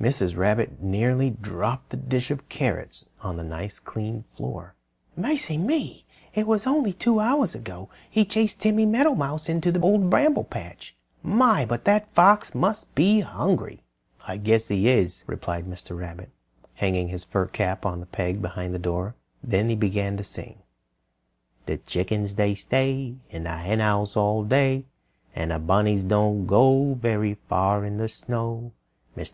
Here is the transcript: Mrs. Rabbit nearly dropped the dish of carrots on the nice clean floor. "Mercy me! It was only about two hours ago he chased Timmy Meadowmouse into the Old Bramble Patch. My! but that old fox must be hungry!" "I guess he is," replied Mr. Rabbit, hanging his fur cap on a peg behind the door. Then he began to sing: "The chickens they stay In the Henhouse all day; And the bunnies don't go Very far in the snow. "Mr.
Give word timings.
Mrs. 0.00 0.36
Rabbit 0.36 0.80
nearly 0.80 1.28
dropped 1.30 1.90
the 1.90 1.96
dish 1.96 2.30
of 2.30 2.48
carrots 2.48 3.10
on 3.20 3.36
the 3.36 3.42
nice 3.42 3.80
clean 3.80 4.22
floor. 4.36 4.76
"Mercy 5.16 5.58
me! 5.58 6.04
It 6.36 6.46
was 6.46 6.68
only 6.68 6.90
about 6.90 7.00
two 7.00 7.18
hours 7.18 7.56
ago 7.56 7.88
he 8.08 8.24
chased 8.24 8.62
Timmy 8.62 8.86
Meadowmouse 8.86 9.48
into 9.48 9.72
the 9.72 9.80
Old 9.80 10.08
Bramble 10.08 10.44
Patch. 10.44 10.94
My! 11.24 11.64
but 11.66 11.84
that 11.84 12.02
old 12.02 12.10
fox 12.14 12.54
must 12.54 12.94
be 12.94 13.22
hungry!" 13.22 13.82
"I 14.24 14.36
guess 14.36 14.68
he 14.68 14.88
is," 14.88 15.24
replied 15.26 15.64
Mr. 15.66 15.98
Rabbit, 15.98 16.30
hanging 16.74 17.08
his 17.08 17.24
fur 17.24 17.46
cap 17.46 17.84
on 17.84 18.00
a 18.00 18.06
peg 18.06 18.40
behind 18.40 18.72
the 18.72 18.78
door. 18.78 19.16
Then 19.42 19.68
he 19.68 19.74
began 19.74 20.16
to 20.16 20.22
sing: 20.22 20.58
"The 21.66 21.78
chickens 21.78 22.36
they 22.36 22.54
stay 22.54 23.16
In 23.30 23.42
the 23.42 23.56
Henhouse 23.56 24.16
all 24.16 24.44
day; 24.44 24.84
And 25.34 25.50
the 25.50 25.58
bunnies 25.58 26.04
don't 26.04 26.46
go 26.46 26.94
Very 26.94 27.34
far 27.48 27.84
in 27.84 27.96
the 27.98 28.08
snow. 28.08 28.70
"Mr. 29.16 29.30